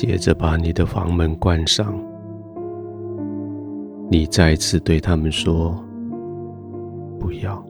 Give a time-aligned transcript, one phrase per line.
[0.00, 1.94] 接着把你的房门关上，
[4.10, 5.76] 你再次对他们说
[7.20, 7.62] ：“不要。”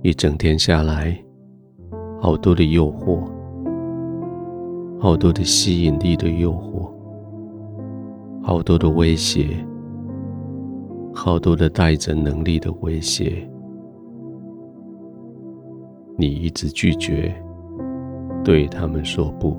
[0.00, 1.22] 一整天下来，
[2.18, 3.28] 好多的诱惑，
[4.98, 6.90] 好多的吸引力的诱惑，
[8.42, 9.48] 好多的威胁，
[11.12, 13.46] 好多的带着能力的威胁，
[16.16, 17.34] 你一直拒绝
[18.44, 19.56] 对他们说不，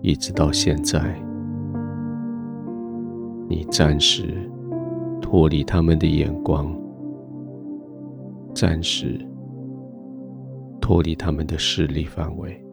[0.00, 1.14] 一直到现在，
[3.48, 4.50] 你暂时。
[5.20, 6.72] 脱离他们的眼光，
[8.54, 9.18] 暂时
[10.80, 12.64] 脱离他们的势力范围。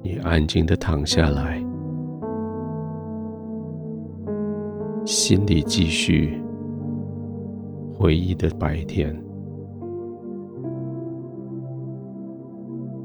[0.00, 1.60] 你安静的躺下来，
[5.04, 6.40] 心里继续
[7.94, 9.14] 回忆的白天，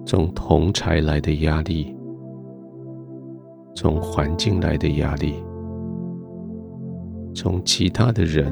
[0.06, 1.96] 从同侪来的压力。
[3.76, 5.36] 从环境来的压力，
[7.34, 8.52] 从其他的人，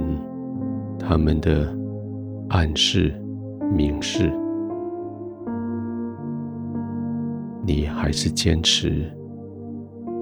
[0.97, 1.75] 他们的
[2.47, 3.13] 暗示、
[3.75, 4.31] 明示，
[7.65, 9.11] 你还是坚持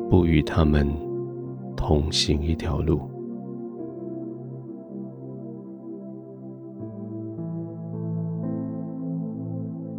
[0.10, 0.88] 不与他们
[1.76, 3.02] 同行一条路，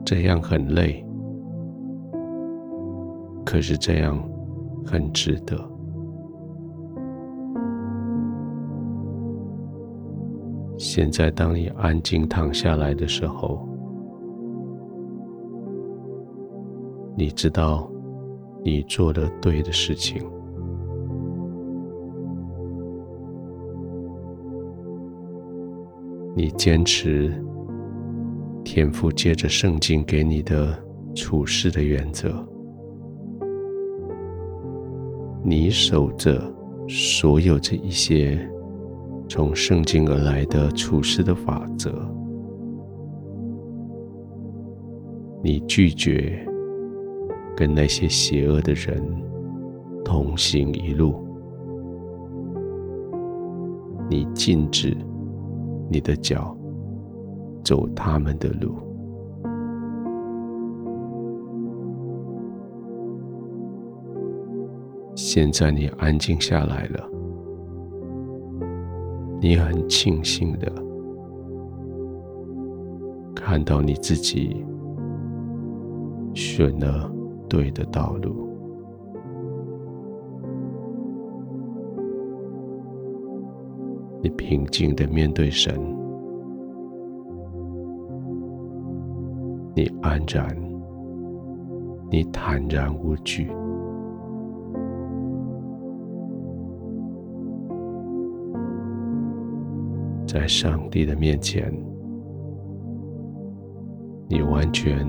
[0.07, 1.05] 这样很累，
[3.45, 4.17] 可是这样。
[4.89, 5.59] 很值得。
[10.79, 13.67] 现在，当你安静躺下来的时候，
[17.17, 17.91] 你知道
[18.63, 20.25] 你做的对的事情。
[26.37, 27.35] 你坚持
[28.67, 30.77] 天父借着圣经给你的
[31.15, 32.45] 处事的原则。
[35.45, 36.43] 你守着
[36.89, 38.37] 所有这一些
[39.29, 41.93] 从圣经而来的处事的法则，
[45.45, 46.37] 你拒绝
[47.57, 49.01] 跟那些邪恶的人
[50.05, 51.25] 同行一路，
[54.11, 54.95] 你禁止
[55.89, 56.55] 你的脚
[57.67, 58.77] 走他们的路。
[65.17, 67.11] 现在你安静下来了，
[69.41, 70.73] 你很庆幸的
[73.35, 74.65] 看到你自己
[76.33, 77.11] 选了
[77.49, 78.49] 对的道路，
[84.23, 85.75] 你平静的面对神，
[89.79, 90.57] 你安然，
[92.11, 93.47] 你坦然无惧。
[100.27, 101.71] 在上帝的面前，
[104.31, 105.07] 你完全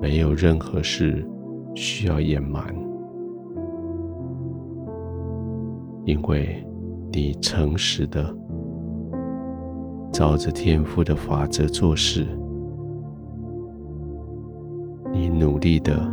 [0.00, 1.28] 没有任何事
[1.74, 2.64] 需要隐瞒，
[6.04, 6.64] 因为
[7.10, 8.32] 你诚实的
[10.12, 12.24] 照着天父的法则做事，
[15.38, 16.10] 努力的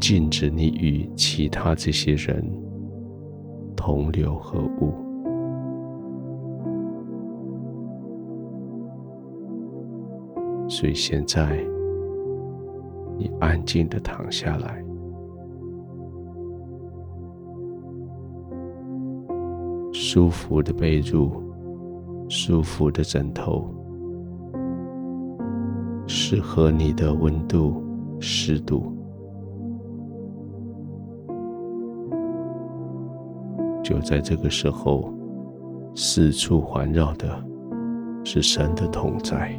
[0.00, 2.42] 禁止你与其他这些人
[3.76, 4.92] 同流合污。
[10.68, 11.64] 所以现在，
[13.16, 14.84] 你安静的躺下来，
[19.92, 21.30] 舒服的被褥，
[22.28, 23.64] 舒服的枕头，
[26.06, 27.82] 适合你的温度、
[28.20, 28.92] 湿度。
[33.82, 35.12] 就在这个时候，
[35.94, 37.28] 四处环绕的
[38.24, 39.52] 是神的同在。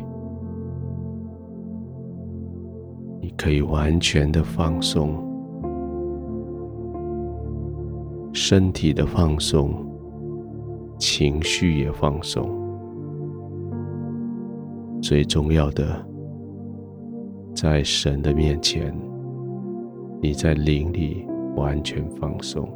[3.22, 5.16] 你可以完全的放松，
[8.34, 9.74] 身体的放松，
[10.98, 12.50] 情绪也放松。
[15.02, 16.06] 最重要的，
[17.59, 18.95] 在神的面前，
[20.21, 21.25] 你在灵里
[21.56, 22.69] 完全放松，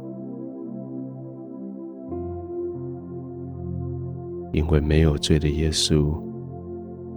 [4.52, 6.12] 因为没有罪的耶稣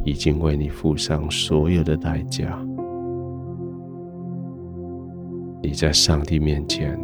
[0.03, 2.55] 已经为你付上所有的代价。
[5.63, 6.95] 你在上帝面前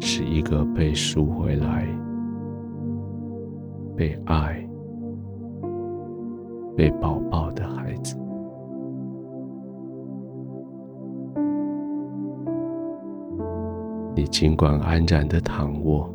[0.00, 1.86] 是一个被赎回来、
[3.94, 4.68] 被爱、
[6.76, 7.85] 被抱抱的孩
[14.16, 16.10] 你尽管安然的躺卧，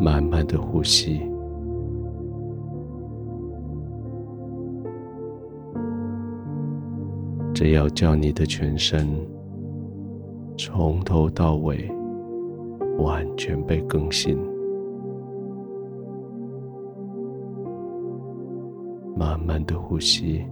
[0.00, 1.20] 慢慢的呼吸。
[7.52, 9.06] 这要叫你的全身
[10.56, 11.92] 从头到尾
[13.00, 14.38] 完全被更新。
[19.14, 20.42] 慢慢的呼吸，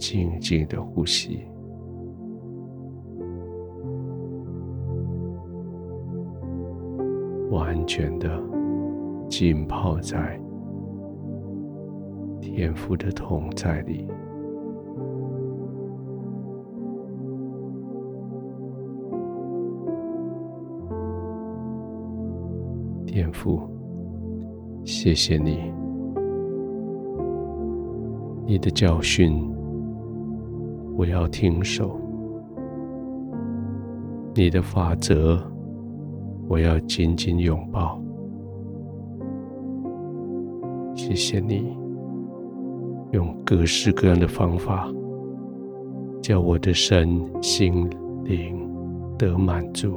[0.00, 1.44] 静静的呼吸，
[7.50, 8.42] 完全的
[9.28, 10.40] 浸泡在
[12.40, 14.08] 天父的同在里。
[23.04, 23.60] 天父，
[24.82, 25.70] 谢谢你，
[28.46, 29.49] 你的教训
[31.00, 31.98] 我要听守，
[34.34, 35.42] 你的法则
[36.46, 37.98] 我要紧紧拥抱。
[40.94, 41.74] 谢谢你，
[43.12, 44.92] 用各式各样的方法，
[46.20, 47.88] 叫我的身心
[48.22, 48.54] 灵
[49.16, 49.94] 得满足。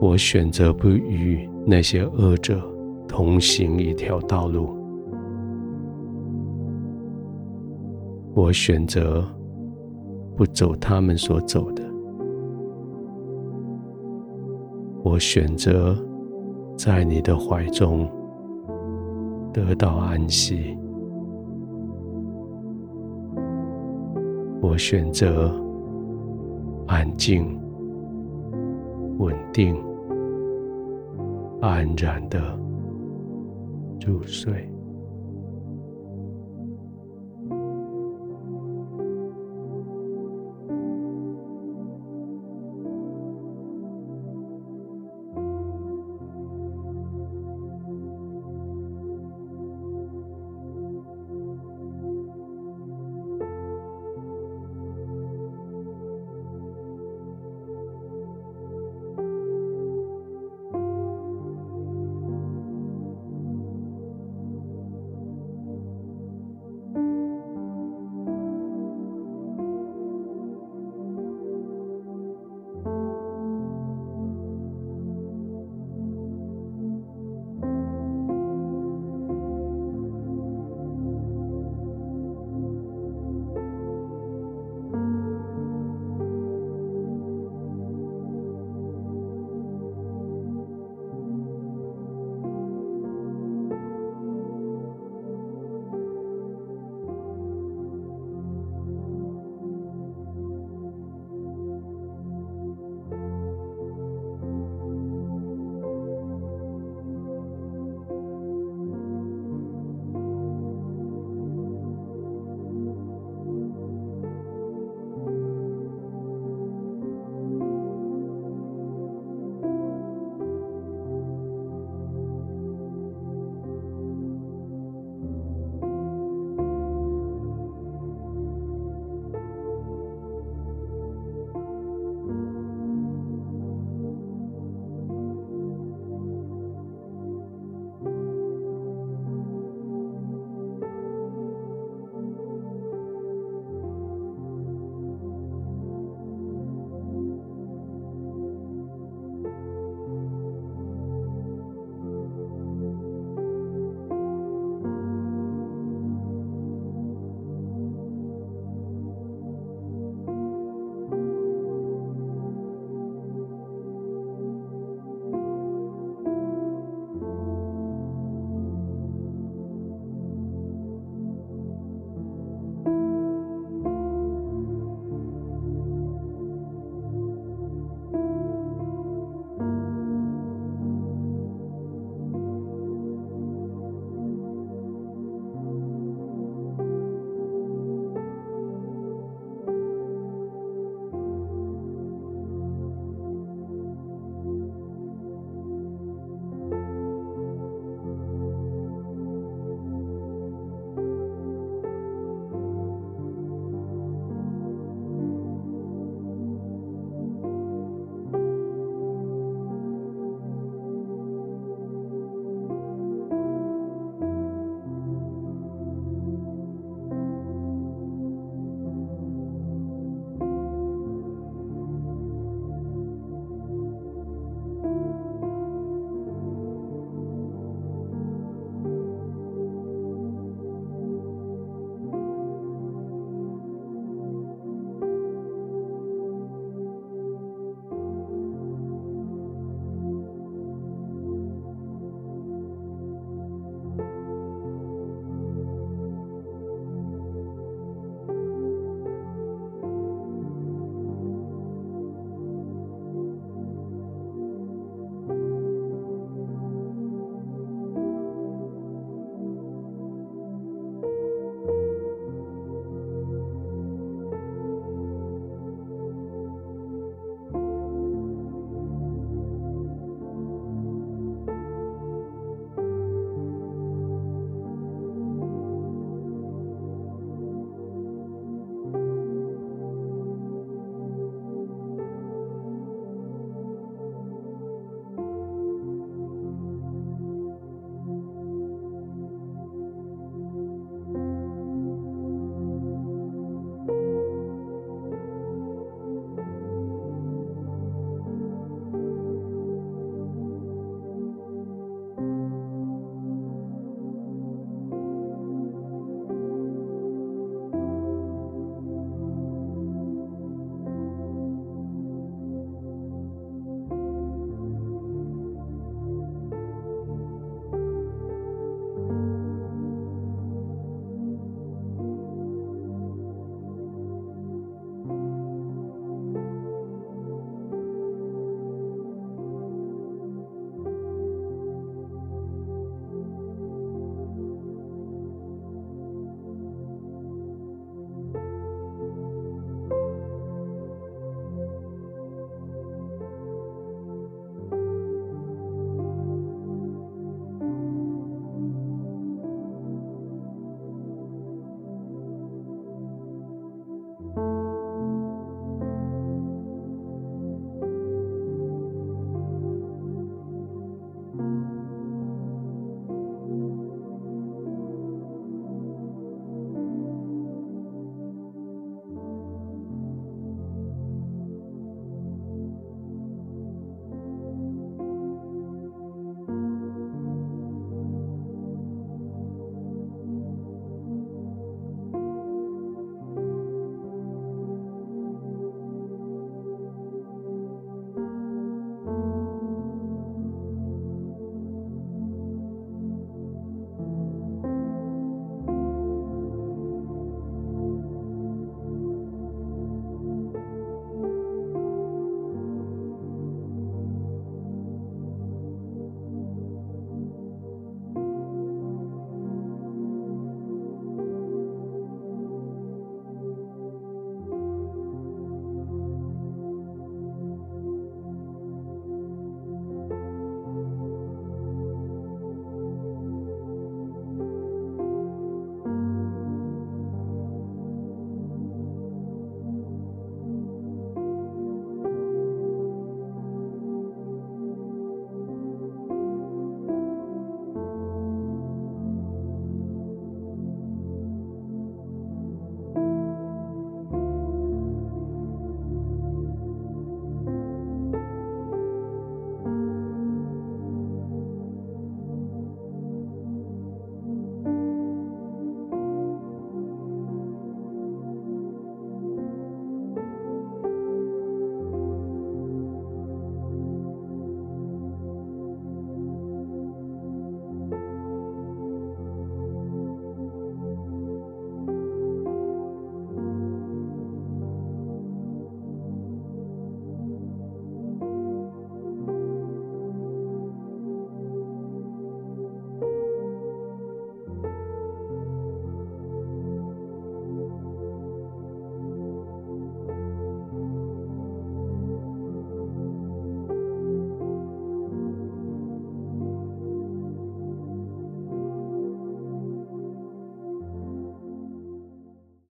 [0.00, 2.60] 我选择不与那些恶者
[3.06, 4.76] 同行一条道路。
[8.38, 9.24] 我选择
[10.36, 11.82] 不走他们所走的。
[15.02, 15.96] 我选择
[16.76, 18.08] 在你的怀中
[19.52, 20.78] 得到安息。
[24.62, 25.52] 我选择
[26.86, 27.60] 安静、
[29.18, 29.76] 稳定。
[31.60, 32.56] 安然的
[34.06, 34.77] 入睡。